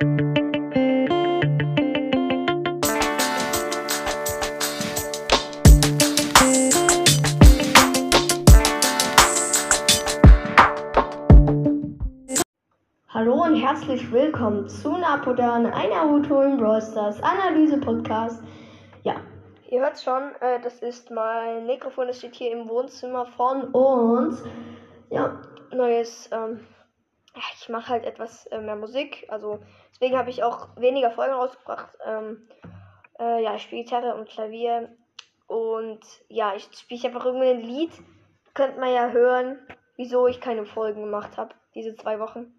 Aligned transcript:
Hallo 0.00 0.12
und 13.42 13.56
herzlich 13.56 14.12
willkommen 14.12 14.68
zu 14.68 14.96
Napodan, 14.96 15.66
ein 15.66 15.90
Naruto 15.90 16.42
im 16.42 16.58
Brawl 16.58 16.80
Stars 16.80 17.20
Analyse 17.20 17.80
Podcast. 17.80 18.40
Ja, 19.02 19.16
ihr 19.68 19.80
hört 19.80 20.00
schon, 20.00 20.30
äh, 20.40 20.60
das 20.60 20.78
ist 20.80 21.10
mein 21.10 21.66
Mikrofon, 21.66 22.06
das 22.06 22.18
steht 22.18 22.36
hier 22.36 22.52
im 22.52 22.68
Wohnzimmer 22.68 23.26
von 23.26 23.64
uns. 23.72 24.44
Ja, 25.10 25.42
neues, 25.72 26.30
ähm, 26.30 26.60
ich 27.54 27.68
mache 27.68 27.88
halt 27.88 28.04
etwas 28.04 28.46
äh, 28.46 28.60
mehr 28.60 28.76
Musik, 28.76 29.26
also 29.28 29.60
deswegen 30.00 30.18
habe 30.18 30.30
ich 30.30 30.42
auch 30.42 30.68
weniger 30.76 31.10
Folgen 31.10 31.34
rausgebracht. 31.34 31.96
Ähm, 32.06 32.48
äh, 33.18 33.42
ja, 33.42 33.54
ich 33.56 33.62
spiele 33.62 33.84
Gitarre 33.84 34.14
und 34.14 34.28
Klavier 34.28 34.94
und 35.46 36.00
ja, 36.28 36.54
ich 36.54 36.68
spiele 36.72 37.08
einfach 37.08 37.24
irgendein 37.24 37.60
Lied. 37.60 37.92
Könnt 38.54 38.78
man 38.78 38.92
ja 38.92 39.08
hören, 39.10 39.58
wieso 39.96 40.26
ich 40.26 40.40
keine 40.40 40.66
Folgen 40.66 41.02
gemacht 41.02 41.36
habe, 41.36 41.54
diese 41.74 41.94
zwei 41.96 42.20
Wochen. 42.20 42.54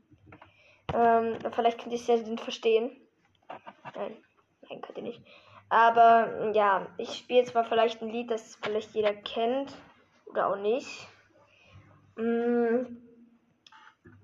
Ähm, 0.93 1.37
vielleicht 1.51 1.79
könnt 1.79 1.93
ihr 1.93 1.99
es 1.99 2.07
ja 2.07 2.17
verstehen. 2.37 2.91
Nein, 3.95 4.17
nein, 4.69 4.81
könnt 4.81 4.97
ihr 4.97 5.03
nicht. 5.03 5.21
Aber 5.69 6.51
ja, 6.53 6.87
ich 6.97 7.13
spiele 7.13 7.43
zwar 7.45 7.63
vielleicht 7.63 8.01
ein 8.01 8.09
Lied, 8.09 8.31
das 8.31 8.57
vielleicht 8.61 8.95
jeder 8.95 9.13
kennt 9.13 9.73
oder 10.25 10.47
auch 10.47 10.55
nicht. 10.55 11.07
Mm, 12.15 12.97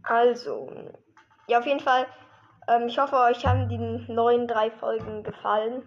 also, 0.03 0.71
ja, 1.47 1.59
auf 1.59 1.65
jeden 1.65 1.79
Fall. 1.79 2.07
Ähm, 2.67 2.87
ich 2.87 2.97
hoffe, 2.97 3.17
euch 3.17 3.45
haben 3.45 3.69
die 3.69 3.77
neuen 4.11 4.47
drei 4.47 4.71
Folgen 4.71 5.23
gefallen, 5.23 5.83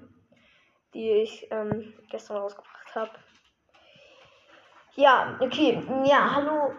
die 0.94 1.10
ich 1.10 1.48
ähm, 1.50 1.94
gestern 2.10 2.38
rausgebracht 2.38 2.94
habe. 2.94 3.10
Ja, 4.94 5.36
okay. 5.40 5.82
Ja, 6.04 6.34
hallo. 6.34 6.72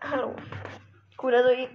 Hallo. 0.00 0.34
Gut, 1.16 1.34
also 1.34 1.50
ich, 1.50 1.68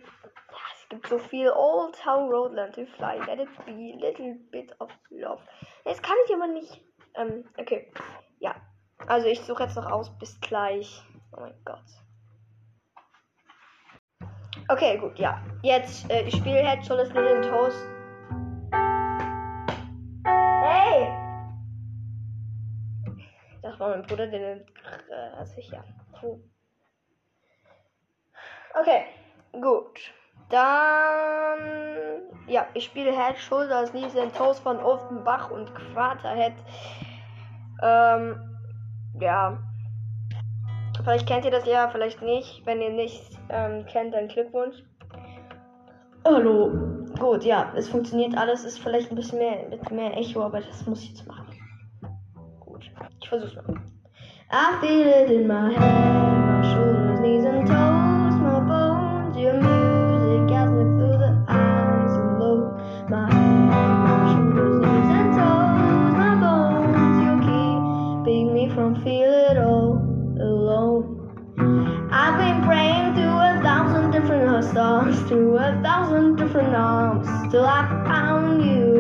gibt 0.94 1.08
so 1.08 1.18
viel 1.18 1.50
Old 1.50 1.96
Town 1.96 2.30
Road 2.30 2.54
Learn 2.54 2.72
to 2.72 2.86
Fly. 2.86 3.18
Let 3.26 3.40
it 3.40 3.50
be 3.66 3.96
little 4.00 4.36
bit 4.52 4.72
of 4.80 4.90
love. 5.10 5.42
Jetzt 5.86 6.04
kann 6.04 6.16
ich 6.26 6.34
aber 6.34 6.48
nicht. 6.48 6.82
Ähm, 7.16 7.46
okay. 7.58 7.92
Ja. 8.40 8.56
Also 9.08 9.28
ich 9.28 9.42
suche 9.42 9.64
jetzt 9.64 9.76
noch 9.76 9.90
aus. 9.90 10.16
Bis 10.20 10.40
gleich. 10.40 11.04
Oh 11.36 11.42
mein 11.42 11.56
Gott. 11.66 11.84
Okay, 14.70 14.98
gut, 14.98 15.20
ja. 15.20 15.42
Jetzt, 15.62 16.10
äh, 16.10 16.24
ich 16.24 16.36
spiele 16.36 16.60
Head, 16.60 16.86
Shoulders, 16.86 17.10
Little 17.10 17.42
Toast. 17.42 17.78
Hey! 20.26 21.08
Das 23.62 23.80
war 23.80 23.90
mein 23.90 24.04
Bruder, 24.04 24.28
der 24.28 24.56
äh, 24.58 24.62
also 25.38 25.54
ja. 25.60 25.84
Okay, 28.80 29.06
gut. 29.52 30.00
Dann, 30.50 32.22
ja, 32.48 32.66
ich 32.74 32.86
spiele 32.86 33.12
Head, 33.12 33.38
Shoulders, 33.38 33.92
Knees 33.92 34.16
and 34.18 34.36
Toes 34.36 34.60
von 34.60 34.78
Offenbach 34.80 35.52
und 35.52 35.74
Quarterhead. 35.76 36.54
Ähm, 37.82 38.60
ja. 39.20 39.58
Vielleicht 41.04 41.28
kennt 41.28 41.44
ihr 41.44 41.52
das 41.52 41.66
ja, 41.66 41.90
vielleicht 41.90 42.22
nicht. 42.22 42.66
Wenn 42.66 42.82
ihr 42.82 42.90
nicht 42.90 43.22
ähm, 43.50 43.86
kennt, 43.86 44.14
dann 44.14 44.30
Glückwunsch. 44.30 44.78
Hallo. 46.26 46.72
Gut, 47.20 47.44
ja, 47.44 47.74
es 47.76 47.90
funktioniert 47.90 48.38
alles. 48.38 48.64
Ist 48.64 48.80
vielleicht 48.80 49.12
ein 49.12 49.16
bisschen 49.16 49.40
mehr 49.40 49.68
mit 49.70 49.92
mehr 49.92 50.16
Echo, 50.18 50.42
aber 50.42 50.62
das 50.62 50.86
muss 50.86 51.04
ich 51.04 51.10
jetzt 51.10 51.28
machen. 51.28 51.48
Gut, 52.62 52.90
ich 53.22 53.28
versuch's 53.30 53.56
mal. 53.56 53.66
I 54.52 54.80
feel 54.80 55.08
it 55.08 55.30
in 55.30 55.48
my 55.48 55.74
head, 55.74 55.82
my 55.82 56.62
shoulders, 56.74 57.20
knees 57.20 57.46
and 57.46 57.68
toes, 57.68 58.36
my 58.40 58.60
bones, 58.60 59.36
to 74.74 75.56
a 75.58 75.80
thousand 75.84 76.36
different 76.36 76.74
arms, 76.76 77.28
till 77.52 77.64
I 77.64 77.88
found 78.08 78.66
you. 78.66 78.93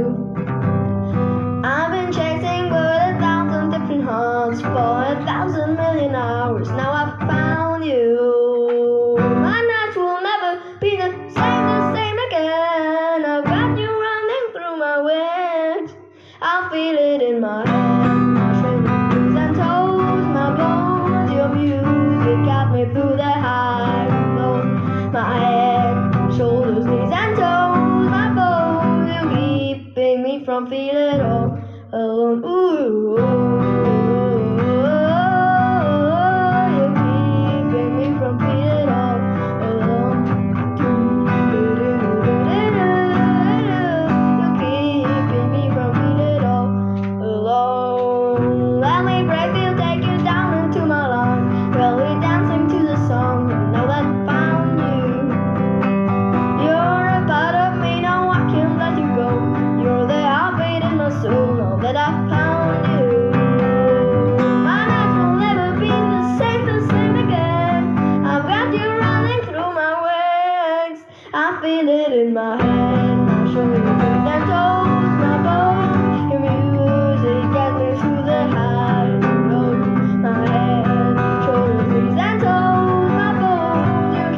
Feel 71.63 71.87
it 71.87 72.11
in 72.11 72.33
my 72.33 72.61
head, 72.61 73.17
my 73.25 73.53
shoulders 73.53 73.79
and 73.79 74.43
toes, 74.51 75.13
my 75.23 75.35
bones. 75.45 76.31
Your 76.31 76.41
music 76.43 77.43
gets 77.55 77.75
me 77.79 77.89
through 78.01 78.23
the 78.31 78.41
highs 78.55 79.23
and. 79.47 80.11
My 80.25 80.41
head, 80.53 81.15
shoulders, 81.45 82.19
and 82.27 82.41
toes, 82.43 83.11
my 83.19 83.31
bones. 83.39 84.11
You're 84.17 84.33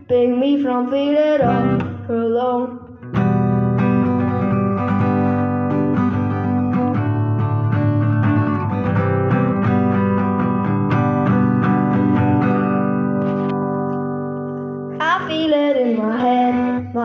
keeping 0.00 0.40
me 0.40 0.60
from 0.60 0.90
feeling 0.90 1.25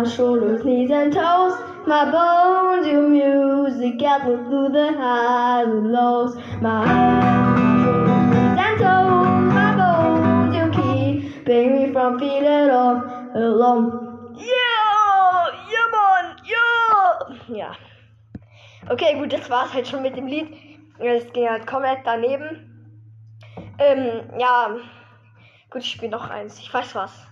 my 0.01 0.09
shoulders, 0.09 0.65
knees 0.65 0.89
and 0.89 1.13
toes, 1.13 1.53
my 1.85 2.09
bones. 2.09 2.87
Your 2.87 3.07
music 3.07 3.99
me 3.99 4.35
through 4.47 4.69
the 4.69 4.93
highs 4.97 5.67
and 5.67 5.91
lows. 5.91 6.35
My 6.59 6.85
my 6.85 7.83
shoulders, 7.83 8.25
knees 8.33 8.59
and 8.65 8.77
toes, 8.79 9.53
my 9.57 9.69
bones. 9.79 10.55
You 10.55 10.65
keeping 10.77 11.73
me 11.75 11.93
from 11.93 12.17
feeling 12.17 12.71
all 12.71 12.97
alone. 13.35 14.35
Yeah, 14.37 15.45
ja 15.73 15.83
Mann, 15.93 16.35
ja. 16.53 16.65
Ja. 17.55 17.71
Okay, 18.89 19.19
gut, 19.19 19.31
das 19.31 19.49
war's 19.51 19.71
halt 19.73 19.87
schon 19.87 20.01
mit 20.01 20.17
dem 20.17 20.25
Lied. 20.25 20.47
Es 20.97 21.31
ging 21.31 21.47
halt 21.47 21.67
komplett 21.67 21.99
daneben. 22.05 22.97
Ähm, 23.77 24.31
ja. 24.39 24.77
Gut, 25.69 25.83
ich 25.83 25.91
spiele 25.91 26.11
noch 26.11 26.27
eins. 26.27 26.57
Ich 26.57 26.73
weiß 26.73 26.95
was. 26.95 27.27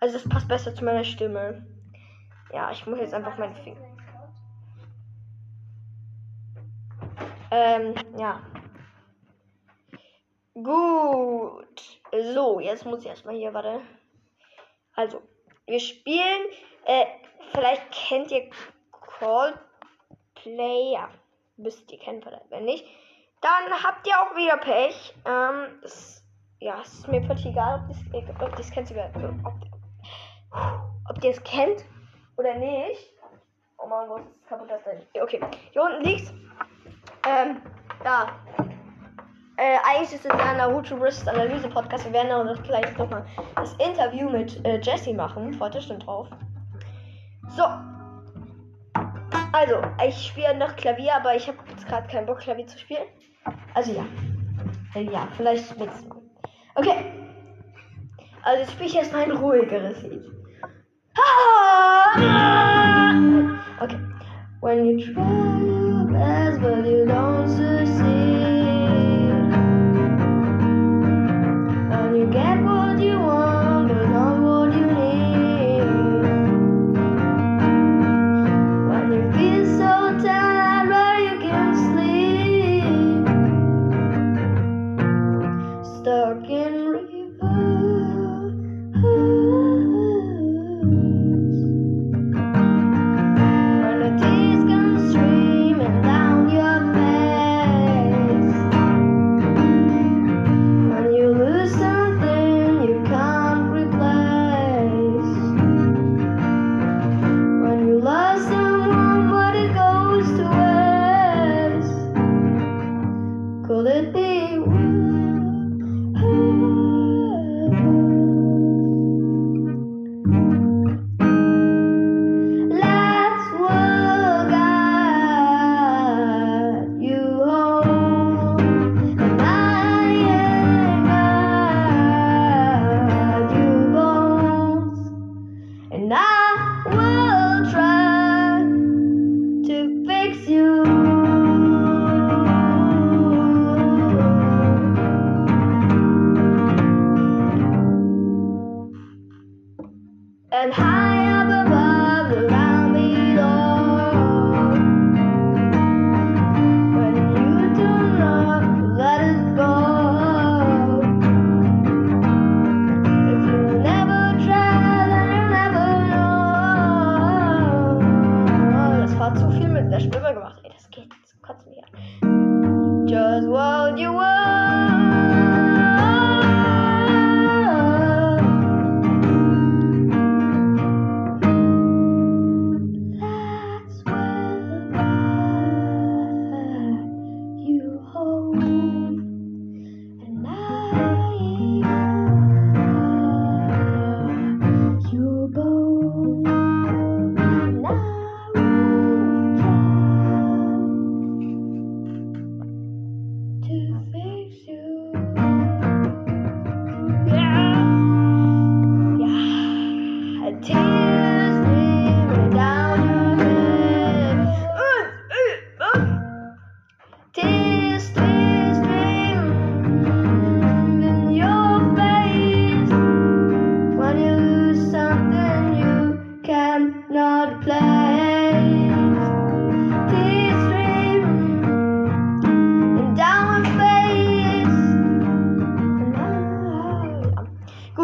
Also 0.00 0.14
das 0.14 0.28
passt 0.28 0.48
besser 0.48 0.74
zu 0.74 0.84
meiner 0.84 1.04
Stimme. 1.04 1.66
Ja, 2.52 2.70
ich 2.70 2.86
muss 2.86 2.98
jetzt 2.98 3.14
einfach 3.14 3.38
meine 3.38 3.54
Finger. 3.56 3.80
Ähm, 7.50 7.94
ja. 8.18 8.42
Gut. 10.54 12.00
So, 12.34 12.60
jetzt 12.60 12.84
muss 12.84 13.00
ich 13.00 13.06
erstmal 13.06 13.34
hier, 13.34 13.54
warte. 13.54 13.80
Also, 14.94 15.22
wir 15.66 15.80
spielen, 15.80 16.42
äh, 16.84 17.06
vielleicht 17.54 17.90
kennt 17.90 18.30
ihr 18.30 18.50
Coldplay. 18.90 20.92
Ja, 20.92 21.08
müsst 21.56 21.90
ihr 21.90 21.98
kennen 21.98 22.22
vielleicht. 22.22 22.50
Wenn 22.50 22.66
nicht, 22.66 22.84
dann 23.40 23.72
habt 23.82 24.06
ihr 24.06 24.14
auch 24.14 24.36
wieder 24.36 24.58
Pech. 24.58 25.14
Ähm, 25.24 25.80
das, 25.80 26.22
ja, 26.60 26.82
es 26.82 26.92
ist 26.92 27.08
mir 27.08 27.22
völlig 27.22 27.46
egal, 27.46 27.82
ob 27.82 27.88
ihr 27.90 27.96
es 28.60 28.70
kennt. 28.70 28.92
Ob, 29.44 29.54
ob 31.08 31.24
ihr 31.24 31.30
es 31.30 31.42
kennt 31.44 31.86
oder 32.36 32.54
nicht. 32.54 33.12
Oh 33.78 33.86
mein 33.88 34.08
Gott, 34.08 34.22
ist 34.40 34.48
kaputt 34.48 34.70
das 34.70 34.82
denn? 34.84 35.22
Okay, 35.22 35.40
hier 35.72 35.82
unten 35.82 36.04
liegt's. 36.04 36.32
Ähm, 37.26 37.60
da. 38.04 38.28
Äh, 39.56 39.76
eigentlich 39.84 40.14
ist 40.14 40.24
es 40.24 40.30
ein 40.30 40.56
Naruto 40.56 40.98
Wrist 40.98 41.28
Analyse 41.28 41.68
Podcast. 41.68 42.04
Wir 42.04 42.12
werden 42.12 42.32
auch 42.32 42.62
gleich 42.62 42.96
nochmal 42.96 43.26
das 43.56 43.74
Interview 43.74 44.28
mit 44.30 44.64
äh, 44.64 44.80
Jesse 44.80 45.12
machen. 45.12 45.60
Euch 45.60 45.84
schon 45.84 45.98
drauf. 45.98 46.28
So. 47.48 47.64
Also, 49.52 49.82
ich 50.06 50.26
spiele 50.26 50.56
noch 50.56 50.74
Klavier, 50.76 51.14
aber 51.16 51.34
ich 51.34 51.46
habe 51.46 51.58
jetzt 51.68 51.86
gerade 51.86 52.08
keinen 52.08 52.26
Bock, 52.26 52.38
Klavier 52.38 52.66
zu 52.66 52.78
spielen. 52.78 53.06
Also 53.74 53.92
ja. 53.92 54.04
Äh, 54.94 55.02
ja, 55.02 55.28
vielleicht 55.36 55.76
nächstes 55.78 56.08
Mal. 56.08 56.18
Okay. 56.74 57.12
Also 58.42 58.60
jetzt 58.60 58.72
spiele 58.72 58.88
ich 58.88 58.96
erstmal 58.96 59.22
ein 59.22 59.32
ruhigeres 59.32 60.02
Lied. 60.02 60.24
Ah! 61.16 61.91
When 64.72 64.86
you 64.86 64.96
try 65.12 65.60
your 65.60 66.06
best 66.06 66.62
but 66.62 66.86
you 66.86 67.04
don't 67.04 67.46
succeed. 67.46 69.28
And 71.92 72.16
you 72.16 72.26
get 72.32 72.62
what 72.64 72.98
you 72.98 73.18
want 73.20 73.88
but 73.88 74.06
not 74.08 74.40
what 74.40 74.72
you 74.74 74.86
need. 74.86 75.82
When 78.88 79.06
you 79.12 79.22
feel 79.34 79.64
so 79.76 79.92
tired 80.24 80.88
but 80.88 81.16
you 81.26 81.34
can't 81.44 81.76
sleep. 81.92 83.24
Stuck 86.00 86.48
in 86.48 86.74
reverse 86.96 87.91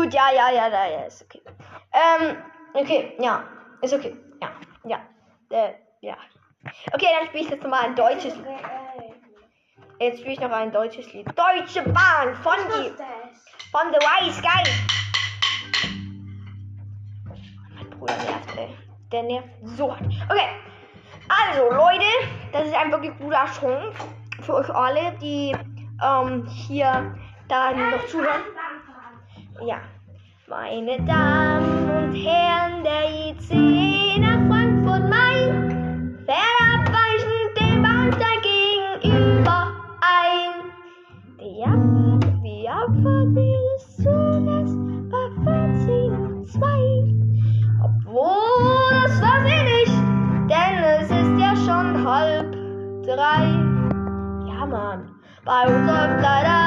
Gut, 0.08 0.14
ja, 0.14 0.30
ja, 0.32 0.50
ja, 0.50 0.68
ja, 0.68 0.86
ja, 0.86 1.00
ist 1.04 1.22
okay. 1.22 1.42
Ähm, 1.92 2.38
okay, 2.72 3.14
ja, 3.18 3.44
ist 3.82 3.92
okay. 3.92 4.16
Ja, 4.40 4.48
ja, 4.84 5.00
äh, 5.50 5.74
ja. 6.00 6.16
Okay, 6.94 7.08
dann 7.18 7.26
spiele 7.28 7.44
ich 7.44 7.50
jetzt 7.50 7.62
nochmal 7.62 7.84
ein 7.84 7.94
deutsches 7.94 8.34
Lied. 8.34 8.46
Jetzt 10.00 10.20
spiele 10.20 10.32
ich 10.32 10.40
noch 10.40 10.50
ein 10.50 10.72
deutsches 10.72 11.12
Lied. 11.12 11.26
Deutsche 11.36 11.82
Bahn 11.82 12.34
von, 12.36 12.56
die, 12.68 12.90
von 13.70 13.92
The 13.92 13.98
Wise 13.98 14.40
Guy. 14.40 14.64
Mein 17.74 17.90
Bruder 17.90 18.16
nervt, 18.16 18.56
ey. 18.56 18.74
Der 19.12 19.22
nervt 19.24 19.48
so 19.62 19.92
hart. 19.92 20.06
Okay, 20.30 20.48
also 21.28 21.70
Leute, 21.70 22.06
das 22.52 22.66
ist 22.66 22.74
ein 22.74 22.90
wirklich 22.90 23.12
guter 23.18 23.46
Song 23.48 23.92
für 24.40 24.54
euch 24.54 24.70
alle, 24.70 25.12
die 25.20 25.54
ähm, 26.02 26.46
hier 26.46 27.14
dann 27.48 27.90
noch 27.90 28.06
zuhören. 28.06 28.40
Ja. 29.66 29.82
Meine 30.48 30.96
Damen 31.04 31.90
und 31.90 32.14
Herren, 32.14 32.82
der 32.82 33.04
IC 33.28 34.18
nach 34.18 34.48
Frankfurt 34.48 35.06
Main 35.10 36.16
fährt 36.24 36.58
abweichend 36.72 37.60
dem 37.60 37.82
Bahnsteig 37.82 38.40
gegenüber 39.02 39.72
ein. 40.00 40.72
Die 41.38 41.62
Abfahrt, 41.62 42.24
die 42.42 42.66
Abfahrt 42.66 43.28
dieses 43.36 43.96
Zuges 43.96 44.74
war 45.10 45.28
14 45.44 46.46
2. 46.46 46.64
Obwohl, 47.84 49.02
das 49.02 49.20
war 49.20 49.40
sie 49.44 49.62
nicht, 49.62 50.00
denn 50.48 50.82
es 50.82 51.10
ist 51.10 51.38
ja 51.38 51.54
schon 51.56 52.08
halb 52.08 52.52
drei. 53.04 53.42
Ja, 54.48 54.64
Mann. 54.64 55.10
Bei 55.44 55.66
uns 55.66 55.86
läuft 55.86 56.22
leider 56.22 56.57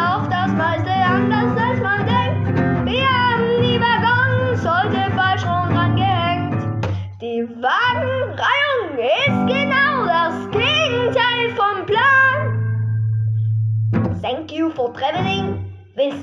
Traveling 15.02 15.58
with 15.98 16.14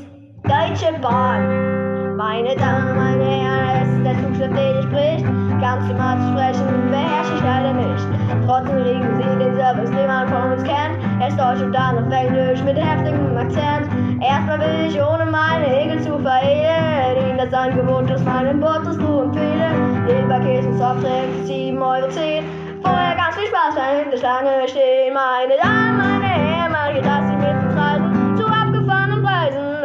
Deutsche 0.44 0.92
Bahn. 1.02 2.14
Meine 2.16 2.54
Damen, 2.54 2.94
meine 2.94 3.24
Herren, 3.24 4.04
das 4.04 4.16
ist 4.16 4.40
der 4.40 4.46
den 4.46 4.78
ich 4.78 4.84
spricht. 4.84 5.24
ganz 5.60 5.88
normal 5.88 6.16
zu 6.20 6.30
sprechen, 6.30 6.88
beherrsche 6.88 7.34
ich 7.34 7.42
leider 7.42 7.72
nicht. 7.72 8.06
Trotzdem 8.46 8.76
regen 8.76 9.16
sie 9.16 9.44
den 9.44 9.56
Service, 9.56 9.90
den 9.90 10.06
man 10.06 10.28
von 10.28 10.52
uns 10.52 10.62
kennt. 10.62 10.94
Erst 11.20 11.40
Deutsch 11.40 11.60
und 11.60 11.72
dann 11.72 12.06
auf 12.06 12.12
Englisch 12.12 12.62
mit 12.62 12.76
heftigem 12.76 13.36
Akzent. 13.36 13.90
Erstmal 14.22 14.60
will 14.60 14.86
ich 14.86 15.02
ohne 15.02 15.26
meine 15.26 15.66
Regel 15.66 16.00
zu 16.00 16.16
verhehlen, 16.20 17.30
ihnen 17.30 17.38
das 17.38 17.52
Angebot 17.52 18.08
aus 18.12 18.22
meinem 18.22 18.60
Bordrestaurant 18.60 19.34
empfehlen. 19.34 20.06
Leberkäse 20.06 20.68
und 20.68 20.78
Softdrinks, 20.78 21.48
7 21.48 21.82
Euro 21.82 22.08
10. 22.10 22.44
Vorher 22.84 23.16
ganz 23.16 23.34
viel 23.34 23.48
Spaß, 23.48 23.74
wenn 23.74 24.04
in 24.04 24.10
der 24.12 24.18
Schlange 24.18 24.68
stehen. 24.68 25.14
Meine 25.14 25.56
Damen, 25.60 26.17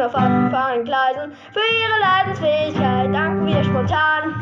auf 0.04 0.14
abgefahrenen 0.14 0.84
Gleisen. 0.84 1.32
Für 1.52 1.60
ihre 1.60 1.98
Leidensfähigkeit 2.00 3.14
danken 3.14 3.46
wir 3.46 3.64
spontan. 3.64 4.34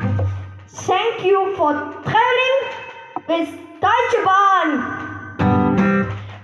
Thank 0.87 1.25
you 1.25 1.54
for 1.57 1.73
traveling 2.02 2.59
bis 3.28 3.49
Deutsche 3.81 4.21
Bahn. 4.25 4.69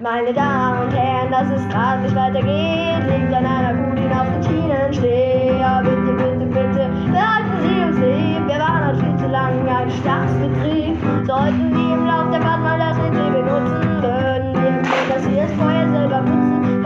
Meine 0.01 0.33
Damen 0.33 0.87
und 0.87 0.93
Herren, 0.95 1.33
dass 1.33 1.51
es 1.51 1.69
gerade 1.69 2.03
nicht 2.03 2.15
weitergeht, 2.15 3.03
liegt 3.11 3.35
an 3.35 3.45
einer 3.45 3.75
die 3.97 4.15
auf 4.15 4.29
den 4.31 4.43
Schienen 4.45 4.95
steht. 4.95 5.59
Ja, 5.59 5.81
bitte, 5.81 6.13
bitte, 6.13 6.47
bitte, 6.47 6.91
behalten 7.11 7.59
Sie 7.63 7.83
uns 7.83 7.99
lieb. 7.99 8.47
Wir 8.47 8.59
waren 8.61 8.85
halt 8.85 8.97
viel 9.01 9.17
zu 9.17 9.27
lange 9.27 9.77
ein 9.77 9.91
Staatsbetrieb. 9.91 10.97
Sollten 11.27 11.75
Sie 11.75 11.93
im 11.93 12.07
Lauf 12.07 12.31
der 12.31 12.41
Fahrt 12.41 12.63
mal 12.63 12.79
das 12.79 12.97
Mittel 12.99 13.31
benutzen, 13.33 14.03
würden 14.03 14.55
wir 14.55 15.21
Sie 15.21 15.39
es 15.41 15.53
vorher 15.55 15.89
selber 15.91 16.19
putzen. 16.19 16.38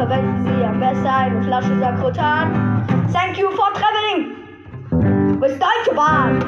Verwenden 0.02 0.44
Sie 0.44 0.64
am 0.64 0.80
besten 0.80 1.06
eine 1.06 1.40
Flasche 1.44 1.78
Sakrotan. 1.78 2.84
Thank 3.12 3.38
you 3.38 3.48
for 3.52 3.72
traveling 3.72 4.34
bis 5.40 5.52
Deutsche 5.60 5.94
Bahn. 5.94 6.42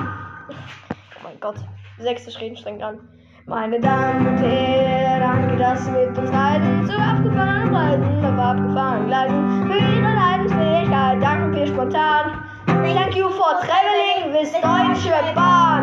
Oh 0.51 1.21
mein 1.23 1.39
Gott, 1.39 1.59
sechste 2.01 2.33
Schritt 2.33 2.59
strengt 2.59 2.83
an. 2.83 2.99
Meine 3.47 3.79
Damen 3.79 4.27
und 4.27 4.39
Herren, 4.39 5.21
danke, 5.21 5.57
dass 5.57 5.85
Sie 5.85 5.93
mit 5.93 6.19
uns 6.19 6.33
reisen. 6.33 6.85
Zu 6.85 6.99
abgefahrenen 6.99 7.73
Reisen, 7.73 8.25
auf 8.25 8.45
abgefahrenen 8.45 9.07
Gleisen. 9.07 9.71
Für 9.71 9.79
Ihre 9.79 10.15
Leidensfähigkeit 10.15 11.23
danken 11.23 11.55
wir 11.55 11.67
spontan. 11.69 12.43
Thank 12.67 13.15
you 13.15 13.31
for 13.31 13.61
traveling 13.61 14.33
with 14.33 14.53
Deutsche 14.53 15.33
Bahn. 15.37 15.74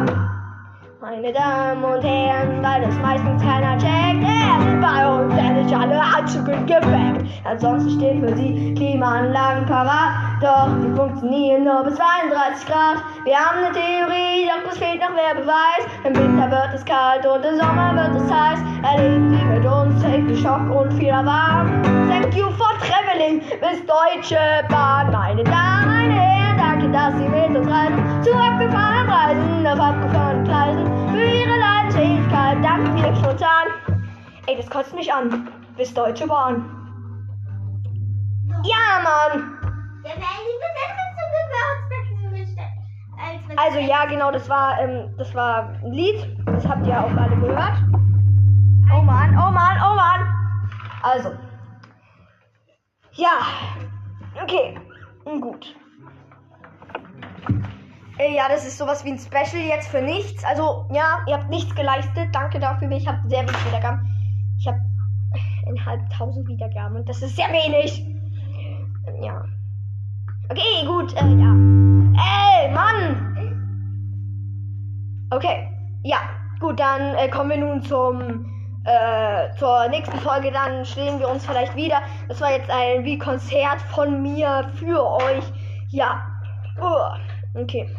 Meine 1.01 1.33
Damen 1.33 1.83
und 1.83 2.03
Herren, 2.03 2.61
weil 2.61 2.81
das 2.81 2.93
meistens 2.99 3.41
keiner 3.41 3.75
checkt, 3.79 4.23
er 4.23 4.61
sind 4.61 4.81
bei 4.81 5.09
uns 5.09 5.33
endlich 5.35 5.75
alle 5.75 5.99
Anzüge 5.99 6.51
geweckt. 6.67 7.25
Ansonsten 7.43 7.89
stehen 7.97 8.21
für 8.21 8.37
sie 8.37 8.75
Klimaanlagen 8.75 9.65
parat, 9.65 10.13
doch 10.41 10.69
die 10.79 10.95
funktionieren 10.95 11.63
nur 11.63 11.85
bis 11.85 11.95
32 11.95 12.67
Grad. 12.67 12.97
Wir 13.23 13.35
haben 13.35 13.65
eine 13.65 13.71
Theorie, 13.71 14.45
doch 14.45 14.71
es 14.71 14.77
fehlt 14.77 15.01
noch 15.01 15.15
mehr 15.15 15.33
Beweis. 15.33 15.89
Im 16.03 16.15
Winter 16.15 16.51
wird 16.51 16.75
es 16.75 16.85
kalt 16.85 17.25
und 17.25 17.43
im 17.45 17.57
Sommer 17.57 17.95
wird 17.95 18.21
es 18.21 18.31
heiß. 18.31 18.59
Erleben 18.83 19.31
Sie 19.31 19.43
mit 19.43 19.65
uns 19.65 19.99
Safety 20.01 20.37
Shock 20.37 20.69
und 20.69 20.93
viel 20.99 21.09
warm. 21.09 21.81
Thank 22.11 22.35
you 22.35 22.51
for 22.51 22.69
traveling 22.77 23.39
bis 23.39 23.83
Deutsche 23.87 24.37
Bahn. 24.69 25.11
Meine 25.11 25.43
Damen, 25.45 25.87
meine 25.87 26.13
Herren, 26.13 26.40
danke, 26.81 26.91
dass 26.91 27.13
Sie 27.17 27.27
mit 27.27 27.57
uns 27.57 27.69
reisen. 27.69 28.23
Zu 28.23 28.33
abgefahrenen 28.33 29.09
Reisen, 29.09 29.67
auf 29.67 29.79
abgefahrenen 29.79 30.43
Gleisen. 30.45 31.09
Für 31.11 31.23
Ihre 31.23 31.59
Leidensfähigkeit 31.59 32.63
danken 32.63 32.95
wir 32.95 33.15
spontan. 33.15 33.67
Ey, 34.47 34.57
das 34.57 34.69
kotzt 34.69 34.95
mich 34.95 35.11
an. 35.13 35.49
Bis 35.77 35.93
Deutsche 35.93 36.27
Bahn. 36.27 36.65
Ja, 38.63 39.01
Mann. 39.03 39.57
Also 43.57 43.79
ja, 43.79 44.05
genau, 44.05 44.31
das 44.31 44.49
war, 44.49 44.79
ähm, 44.81 45.13
das 45.17 45.33
war 45.35 45.69
ein 45.83 45.91
Lied. 45.91 46.35
Das 46.45 46.67
habt 46.67 46.85
ihr 46.87 46.99
auch 46.99 47.11
alle 47.11 47.35
gehört. 47.37 47.77
Oh 48.93 49.01
Mann, 49.01 49.31
oh 49.37 49.51
Mann, 49.51 49.77
oh 49.77 49.95
Mann. 49.95 50.27
Also. 51.03 51.31
Ja. 53.13 53.37
Okay. 54.41 54.79
Gut. 55.25 55.75
Ja, 58.17 58.47
das 58.49 58.65
ist 58.65 58.77
sowas 58.77 59.03
wie 59.03 59.11
ein 59.11 59.19
Special 59.19 59.63
jetzt 59.63 59.87
für 59.87 60.01
nichts. 60.01 60.43
Also, 60.43 60.85
ja, 60.91 61.19
ihr 61.27 61.33
habt 61.33 61.49
nichts 61.49 61.73
geleistet. 61.75 62.29
Danke 62.33 62.59
dafür. 62.59 62.89
Ich 62.91 63.07
habe 63.07 63.19
sehr 63.27 63.41
wenig 63.41 63.65
Wiedergaben. 63.67 64.07
Ich 64.59 64.67
habe 64.67 64.79
eineinhalbtausend 65.65 66.47
Wiedergaben 66.47 66.97
und 66.97 67.09
das 67.09 67.21
ist 67.21 67.35
sehr 67.35 67.47
wenig. 67.47 68.05
Ja. 69.21 69.43
Okay, 70.49 70.85
gut. 70.85 71.13
Äh, 71.13 71.25
ja. 71.25 71.55
Ey, 72.13 72.71
Mann! 72.71 73.31
Okay, 75.31 75.69
ja, 76.03 76.17
gut, 76.59 76.77
dann 76.79 77.15
äh, 77.15 77.29
kommen 77.29 77.51
wir 77.51 77.57
nun 77.57 77.81
zum 77.81 78.45
äh, 78.83 79.55
zur 79.57 79.87
nächsten 79.89 80.17
Folge. 80.19 80.51
Dann 80.51 80.83
stehen 80.85 81.19
wir 81.19 81.29
uns 81.29 81.45
vielleicht 81.45 81.75
wieder. 81.75 82.01
Das 82.27 82.41
war 82.41 82.51
jetzt 82.51 82.69
ein 82.69 83.03
wie 83.05 83.17
Konzert 83.17 83.81
von 83.93 84.21
mir 84.21 84.69
für 84.75 85.03
euch. 85.03 85.43
Ja, 85.89 86.21
uh, 86.79 87.17
okay. 87.55 87.89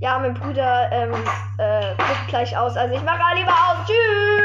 Ja, 0.00 0.18
mein 0.18 0.34
Bruder 0.34 0.90
ähm, 0.92 1.12
äh, 1.58 1.94
gleich 2.28 2.56
aus. 2.56 2.76
Also 2.76 2.94
ich 2.94 3.02
mache 3.02 3.18
lieber 3.36 3.52
aus. 3.52 3.86
Tschüss. 3.86 4.39